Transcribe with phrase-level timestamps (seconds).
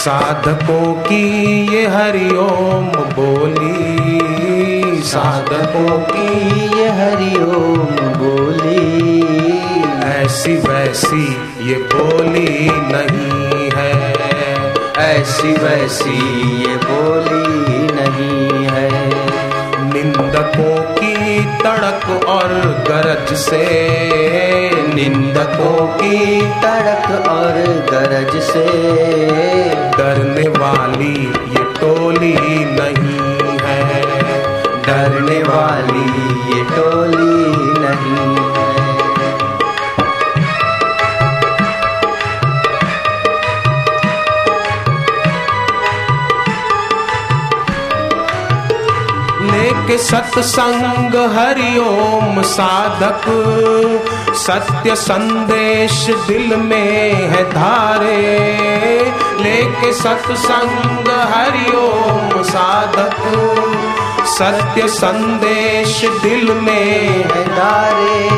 [0.00, 9.22] साधकों की ये हरिओम बोली। साधकों की ये हरिओम बोली।
[10.02, 11.36] ऐसी वैसी
[11.68, 14.20] ये बोली नहीं है।
[14.98, 19.08] ऐसी वैसी ये बोली नहीं है।
[19.92, 23.64] निंदकों की तड़क और गरज से
[25.00, 27.54] निंदकों की तड़क और
[27.90, 28.64] गरज से
[49.90, 53.22] लेके सत्संग हरिओम साधक।
[54.34, 58.32] सत्य संदेश दिल में है धारे।
[59.40, 63.16] लेके सत्संग हरिओम साधक।
[64.24, 68.28] सत्य संदेश दिल में है धारे।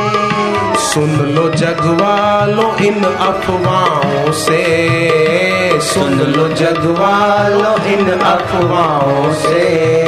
[0.79, 10.02] सुन लो जगवालो इन अफवाहों से। सुन लो जगवालो इन अफवाहों से।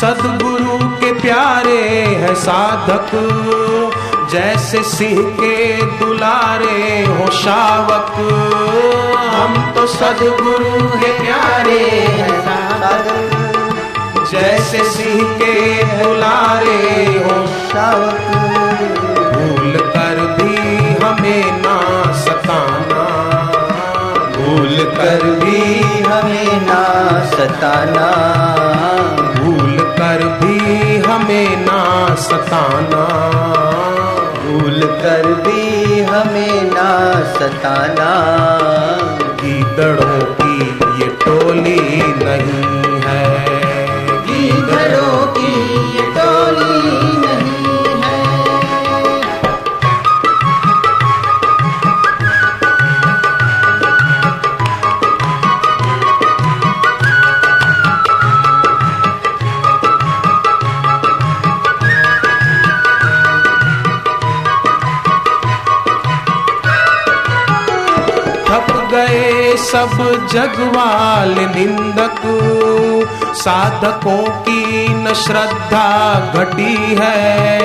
[0.00, 3.10] सदगुरु के प्यारे हैं साधक।
[4.32, 8.12] जैसे सिंह के दुलारे हो शावक।
[9.34, 13.32] हम तो सदगुरु के प्यारे हैं साधक।
[14.30, 18.32] जैसे सिंह के दुलारे हो शावक।
[19.34, 20.56] भूल कर भी
[21.04, 23.04] हमें ना सताना।
[24.36, 26.84] भूल कर भी हमें ना
[27.30, 28.75] सताना।
[29.98, 30.58] कर भी
[30.98, 33.04] हमें ना सताना।
[34.42, 36.90] भूल कर भी हमें ना
[37.34, 38.95] सताना।
[69.56, 72.20] सब जगवाल निंदक।
[73.34, 77.56] साधकों की न श्रद्धा घटी है।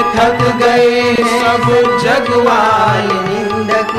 [0.00, 3.92] थक गए सब जगवाल निंदक।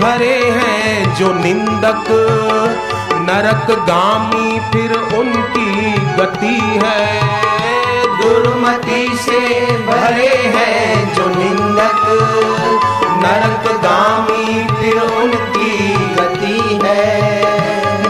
[0.00, 2.04] भरे हैं जो निंदक।
[3.12, 7.22] नरक गामी फिर उनकी गति है।
[8.22, 12.02] दुर्मति से भरे हैं जो निंदक।
[13.22, 17.32] नरक नरकगामी फिर उनकी गति है।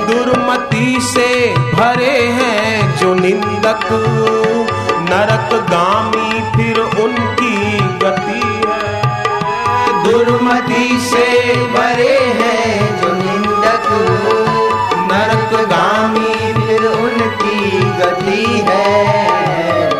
[0.06, 3.86] दुर्मति से भरे हैं जो निंदक।
[5.10, 5.87] नरक नरकगामी
[10.18, 11.26] दुर्मति से
[11.66, 13.86] भरे हैं जो निंदक
[15.10, 19.04] नरकगामी फिर उनकी गति है।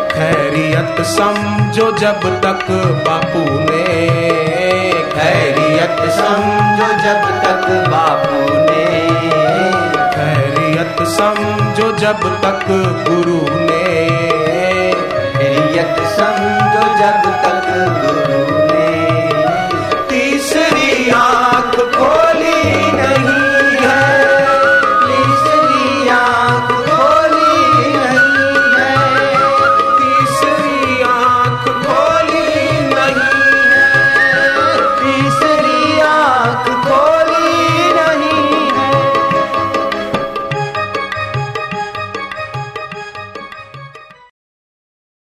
[0.07, 2.65] खैरियत समझो जब तक
[3.07, 3.85] बापू ने।
[5.15, 8.85] खैरियत समझो जब तक बापू ने।
[10.15, 12.65] खैरियत समझो जब तक
[13.09, 14.09] गुरु ने।
[15.37, 17.65] खैरियत समझो जब तक
[18.01, 18.28] गुरु